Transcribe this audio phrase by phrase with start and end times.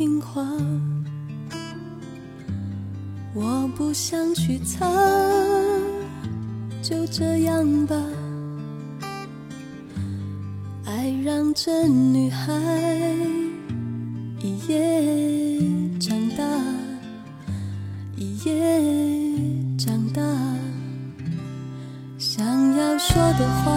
[0.00, 0.42] 听话。
[3.34, 4.90] 我不想去擦，
[6.80, 7.94] 就这样吧。
[10.86, 12.50] 爱让这女孩
[14.42, 15.60] 一夜
[15.98, 16.44] 长大。
[18.16, 18.80] 一夜
[19.76, 20.22] 长大，
[22.16, 23.70] 想要说的话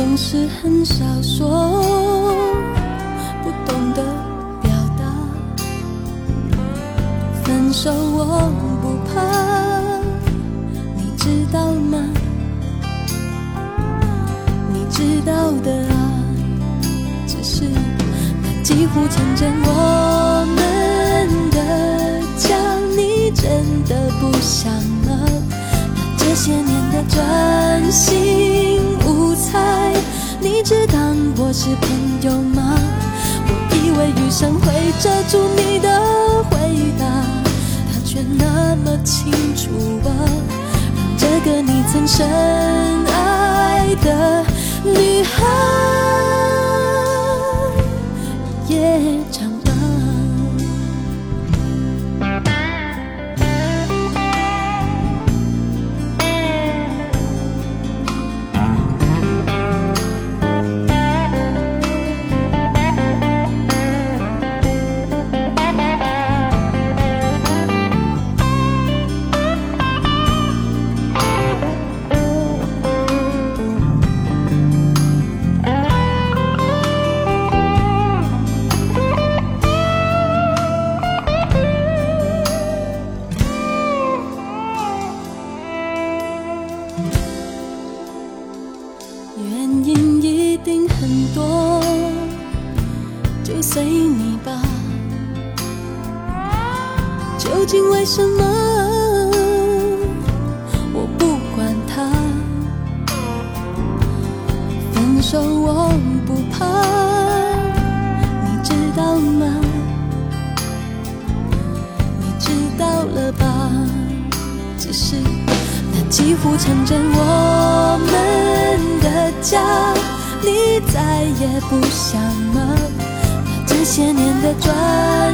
[0.00, 1.84] 总是很少说，
[3.42, 4.02] 不懂得
[4.62, 5.04] 表达。
[7.44, 9.20] 分手我不怕，
[10.96, 11.98] 你知道吗？
[14.72, 15.92] 你知道的啊，
[17.26, 17.64] 只是
[18.42, 18.62] 那。
[18.62, 20.89] 几乎成真，我们
[31.62, 32.74] 是朋友吗？
[33.46, 35.88] 我以为余生会遮住你的
[36.44, 36.56] 回
[36.98, 37.04] 答，
[37.92, 39.68] 他却那么清楚
[40.08, 40.08] 啊，
[40.96, 42.26] 让这个你曾深
[43.08, 44.42] 爱的
[44.84, 45.99] 女孩。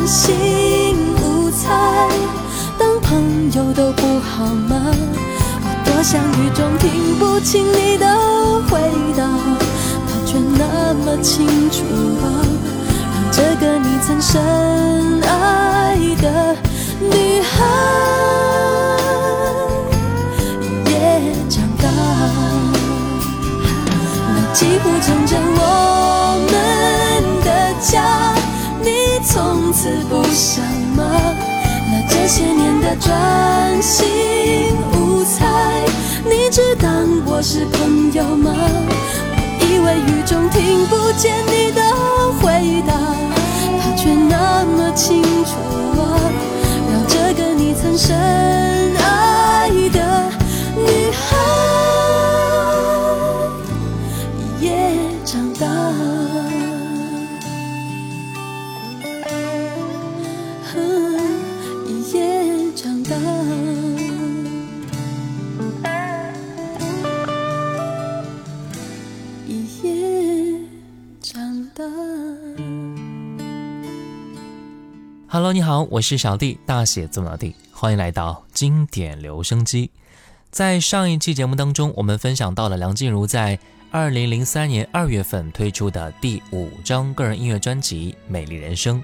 [0.07, 2.09] 心无猜，
[2.79, 4.95] 当朋友都不好吗？
[5.63, 8.07] 我多想雨中听不清你的
[8.69, 8.79] 回
[9.17, 9.27] 答，
[10.07, 11.83] 他却那么清楚
[12.23, 12.25] 啊，
[13.15, 14.41] 让这个你曾深
[15.23, 16.57] 爱的
[17.01, 17.67] 女孩。
[20.87, 21.89] 也长大，
[24.29, 26.55] 那几乎成真我们
[27.45, 27.51] 的
[27.81, 28.36] 家，
[30.09, 30.65] 不想
[30.97, 31.05] 吗？
[31.89, 34.07] 那这些年的专心
[34.93, 35.47] 无猜，
[36.25, 38.53] 你只当我是朋友吗？
[39.31, 41.81] 我以为雨中听不见你的
[42.41, 42.93] 回答，
[43.81, 45.51] 他却那么清楚
[46.01, 46.03] 啊，
[46.91, 48.17] 让这个你曾深
[75.47, 79.93] Hello，你好，我是小弟，大写字母的弟，欢迎来到经典留声机。
[80.51, 83.57] 在上一期节目当中，我们分享到了梁静茹在
[83.93, 88.99] 二零零三年二月份推出的第五张个人音乐专辑《美丽人生》。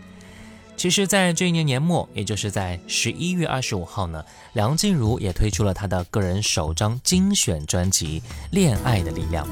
[0.77, 4.25] 其实，在这一年年末，也就是在十一月二十五号呢，
[4.55, 9.47] 梁静茹也推出了她的个人首张精选专辑《恋爱的力量》。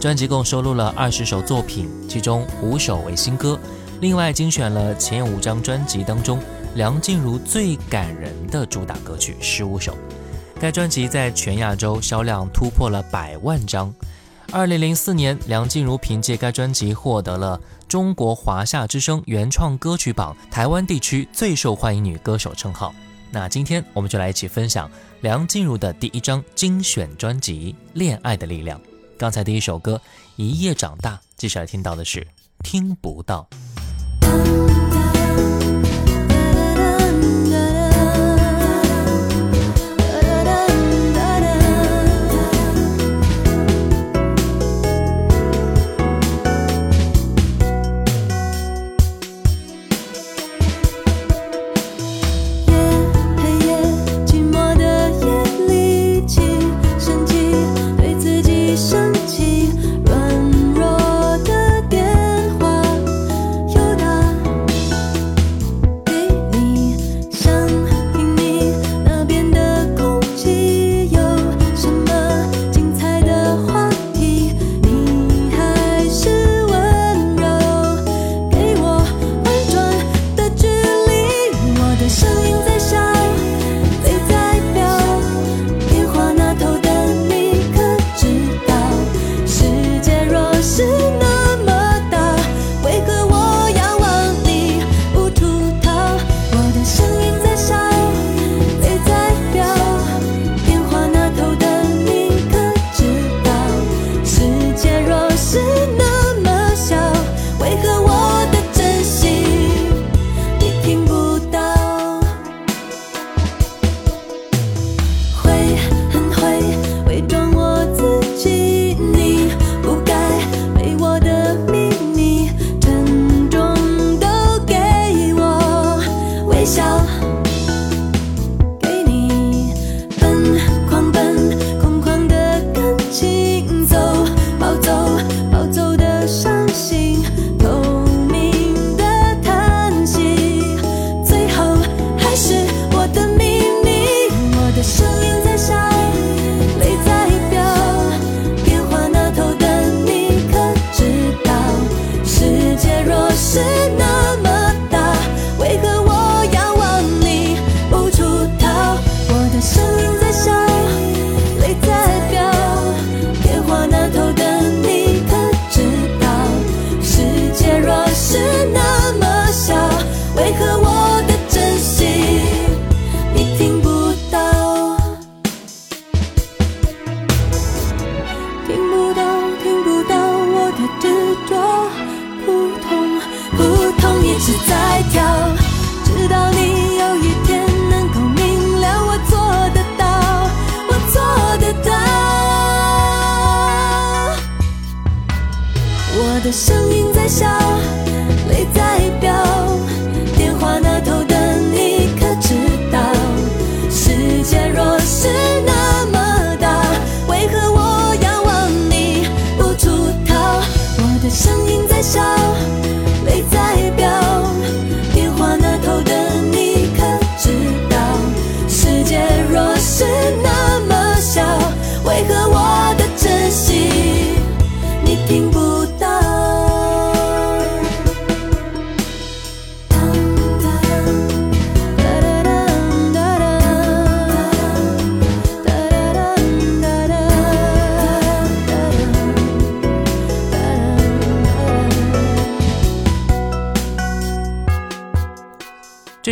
[0.00, 3.58] 专辑共收录了二十首作品，其中五首为新歌。
[3.98, 6.38] 另外，精选了前五张专辑当中
[6.74, 9.96] 梁静茹最感人的主打歌曲十五首。
[10.60, 13.92] 该专辑在全亚洲销量突破了百万张。
[14.52, 17.58] 二零零四年，梁静茹凭借该专辑获得了
[17.88, 22.94] 中国华夏之声原创歌曲榜台湾地区最受欢迎女歌手称号。
[23.30, 24.90] 那今天我们就来一起分享
[25.22, 28.78] 梁静茹的第一张精选专辑《恋爱的力量》。
[29.18, 29.96] 刚才第一首歌
[30.36, 32.20] 《一夜长大》，接下来听到的是
[32.62, 33.48] 《听不到》。
[34.26, 34.85] 这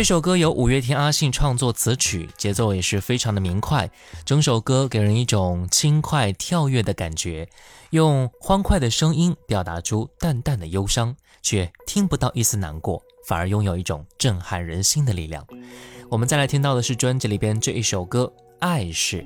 [0.05, 3.89] 这首歌由五月天阿信创作词曲，节奏也是非常的明快，
[4.23, 7.49] 整首歌给人一种轻快跳跃的感觉，
[7.89, 15.43] 用欢快的声音表达出淡淡的忧伤，却听不到一丝难过，反而拥有一种震撼人心的力量。
[16.11, 19.23] 我们再来听到的是专辑里边这一首歌《爱是》，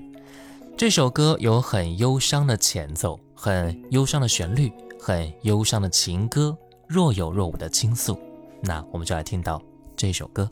[0.77, 6.57] 这首歌有很忧伤的前奏，很忧伤的旋律，很忧伤的情歌，
[6.87, 8.17] 若有若无的倾诉。
[8.63, 9.61] 那我们就来听到。
[9.97, 10.49] 这首歌，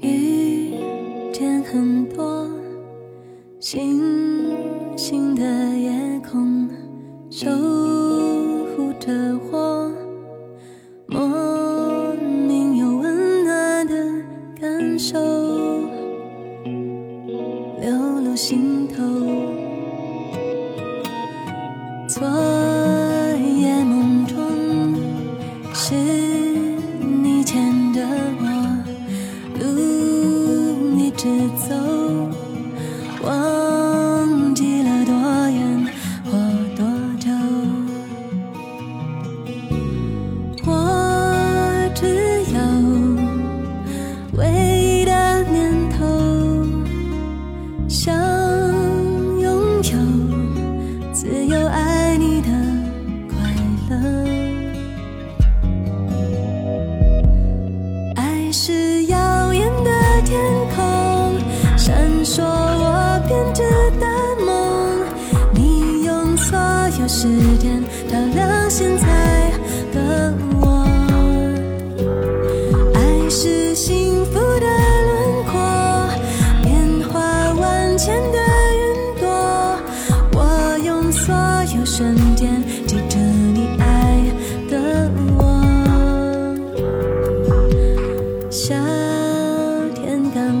[0.00, 0.72] 遇
[1.32, 2.48] 见很多
[3.58, 4.56] 星
[4.96, 5.42] 星的
[5.76, 6.68] 夜空，
[7.30, 7.50] 守
[8.76, 9.12] 护着
[9.52, 9.92] 我，
[11.06, 13.94] 莫名有温暖的
[14.60, 15.18] 感受。
[17.80, 17.92] 流
[18.24, 19.02] 露心头。
[22.08, 22.59] 错。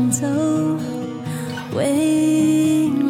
[0.08, 0.26] 走
[1.74, 2.88] 为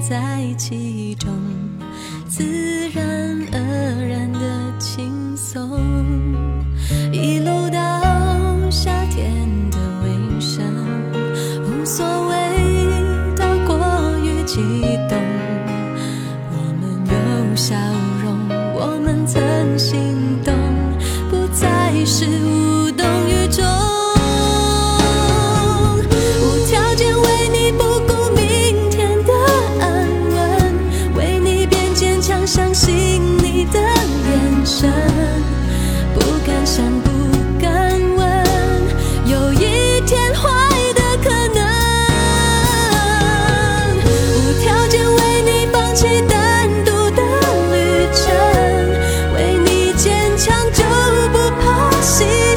[0.00, 1.28] 在其中
[2.26, 3.04] 自然
[3.52, 5.78] 而然的轻松
[7.12, 9.59] 一路到夏天。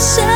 [0.04, 0.33] shall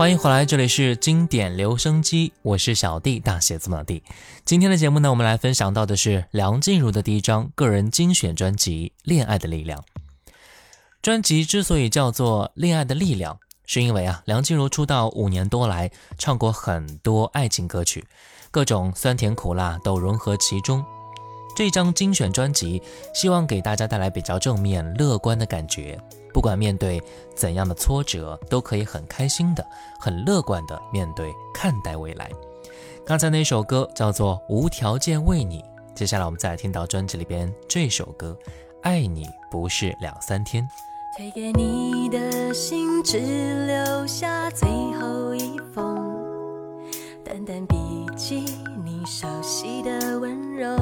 [0.00, 4.02] 欢迎回来，这里是经典留声机，我是小弟，大写字母弟。
[4.46, 9.78] 今天的节目呢，我们来分享到的是梁静茹的第一张个人精选专辑《恋爱的力量》。
[11.02, 13.34] 专辑之所以叫做《恋爱的力量》，
[13.66, 18.02] 是因为啊，梁静茹出道五年多来，唱过很多爱情歌曲，
[18.50, 20.82] 各种酸甜苦辣都融合其中。
[21.54, 22.80] 这张精选专辑
[23.12, 26.00] 希望给大家带来比较正面、乐观的感觉。
[26.32, 27.02] 不管面对
[27.34, 29.64] 怎样的挫折，都可以很开心的、
[29.98, 32.30] 很乐观的面对、看待未来。
[33.06, 35.60] 刚才那首歌叫做《无条件为你》，
[35.94, 38.36] 接下来我们再来听到专辑里边这首歌
[38.82, 40.62] 《爱你不是两三天》。
[41.16, 43.18] 推给你的信只
[43.66, 46.16] 留下最后一封，
[47.24, 47.76] 淡淡笔
[48.16, 48.44] 记
[48.84, 50.76] 你熟悉的温柔。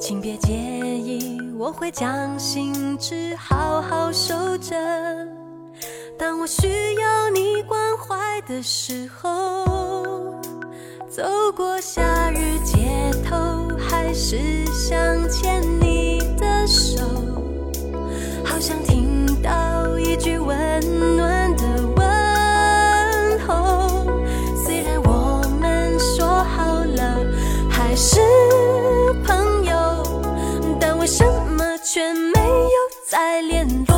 [0.00, 4.76] 请别介意，我会将信纸好好收着。
[6.16, 9.64] 当我需要你关怀的时候，
[11.10, 11.24] 走
[11.56, 13.36] 过夏日街头，
[13.76, 14.96] 还是想
[15.28, 17.02] 牵你的手。
[18.44, 20.56] 好想听到一句温
[21.16, 21.64] 暖的
[21.96, 24.06] 问候。
[24.64, 27.18] 虽然我们说好了
[27.68, 28.20] 还是
[29.24, 29.74] 朋友，
[30.80, 31.47] 但为什么
[31.90, 32.70] 却没有
[33.06, 33.97] 再联络？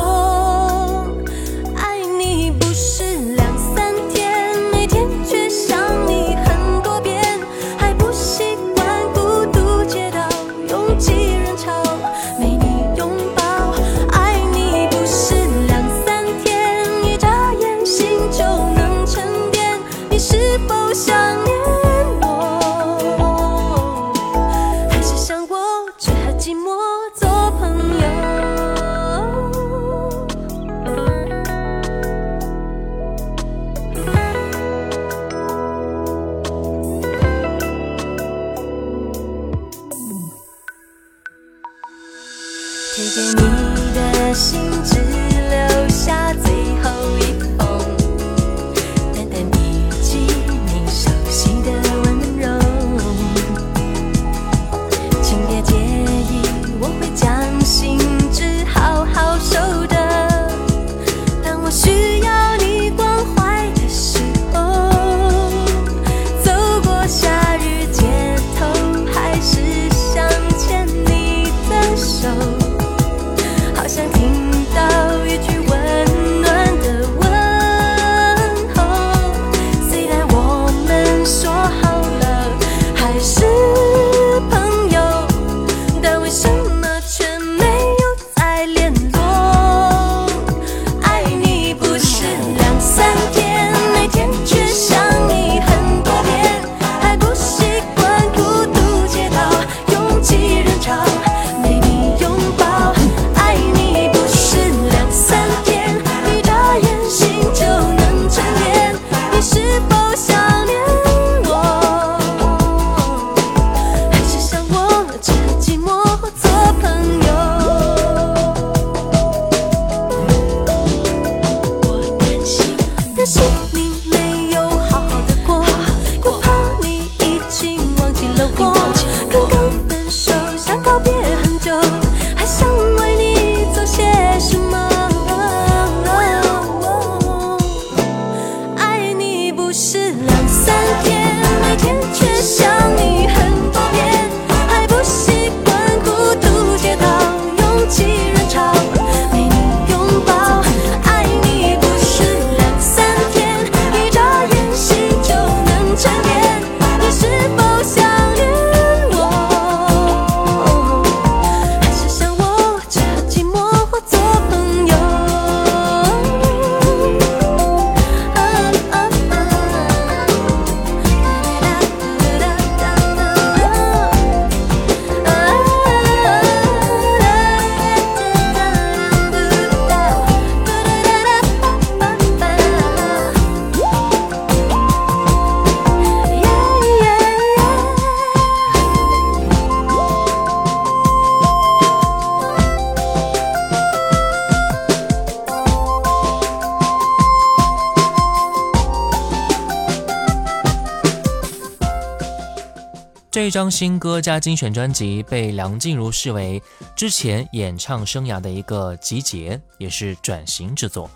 [203.61, 206.59] 张新歌加精选专辑被梁静茹视为
[206.95, 211.07] 之前演唱生涯的一个集结，也是转型之作。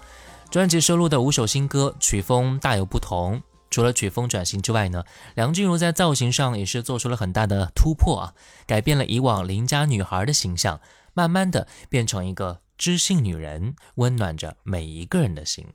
[0.51, 3.41] 专辑收录的五首新歌，曲风大有不同。
[3.71, 5.03] 除了曲风转型之外呢，
[5.33, 8.33] 梁静茹在造型上也是做出了很大的突破啊，
[8.67, 10.79] 改变了以往邻家女孩的形象，
[11.15, 15.65] 慢慢的变成一个知性女人，温暖着每一个人的心。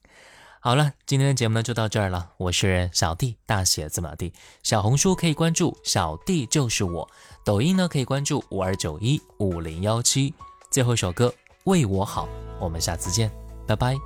[0.62, 2.32] 好了，今天的节目呢就到这儿了。
[2.36, 4.30] 我是小弟，大写字母 D。
[4.62, 7.08] 小红书可以关注小弟就是我，
[7.42, 10.34] 抖音呢可以关注五二九一五零幺七。
[10.70, 11.32] 最后一首歌
[11.64, 12.28] 为我好，
[12.60, 13.32] 我们下次见，
[13.66, 13.96] 拜拜。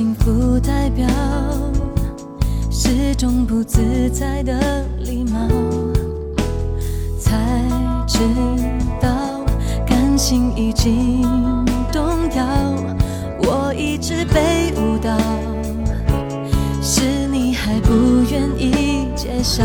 [0.00, 1.06] 幸福代表，
[2.70, 5.46] 是种不自在的礼貌。
[7.18, 7.36] 才
[8.06, 8.18] 知
[8.98, 9.10] 道
[9.86, 11.20] 感情已经
[11.92, 12.02] 动
[12.34, 12.46] 摇，
[13.42, 15.14] 我一直被误导，
[16.80, 17.92] 是你还不
[18.30, 19.62] 愿意揭晓。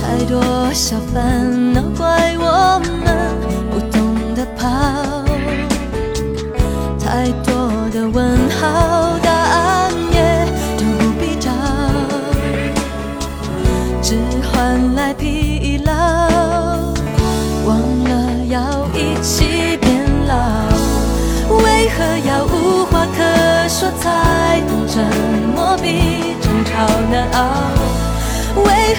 [0.00, 3.36] 太多小烦恼怪我们
[3.70, 4.66] 不懂得跑，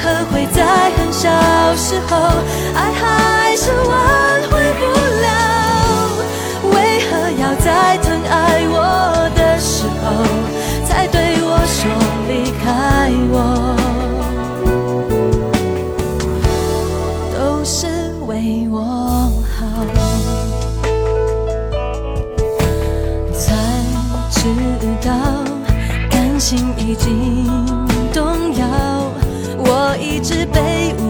[0.03, 1.29] 何会在很小
[1.75, 2.15] 时候，
[2.75, 4.81] 爱还是挽回不
[5.23, 5.27] 了？
[6.73, 6.75] 为
[7.09, 8.05] 何要再疼？
[8.29, 8.33] 爱
[8.69, 8.75] 我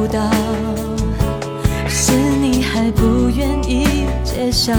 [0.07, 0.19] 到，
[1.87, 4.73] 是你还不愿意揭晓，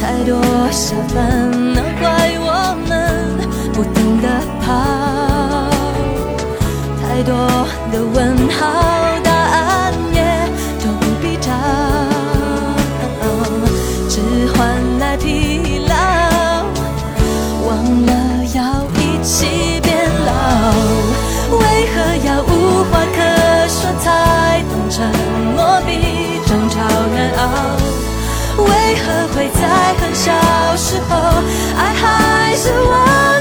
[0.00, 2.08] 太多小烦恼怪
[2.40, 2.90] 我们
[3.72, 4.26] 不懂得
[4.60, 4.72] 跑，
[7.02, 7.32] 太多
[7.92, 8.60] 的问号，
[29.50, 30.32] 在很小
[30.76, 31.16] 时候，
[31.76, 33.31] 爱还是我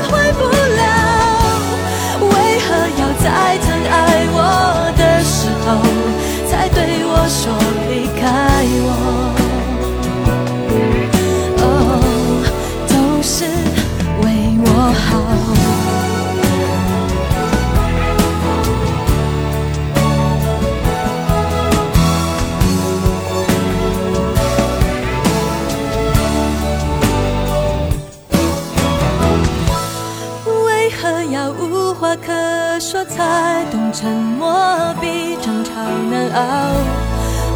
[35.91, 36.39] 好难熬？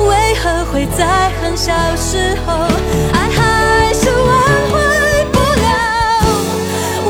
[0.05, 2.51] 为何会在很小时候，
[3.13, 4.29] 爱还是挽
[4.71, 4.75] 回
[5.31, 5.65] 不了？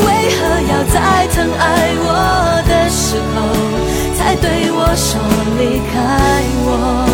[0.05, 0.38] 为何
[0.69, 1.63] 要在疼爱
[1.97, 3.35] 我的时候，
[4.15, 5.19] 才对我说
[5.57, 5.97] 离开？
[6.63, 7.04] 我